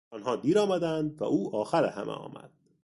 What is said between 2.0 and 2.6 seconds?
آمد.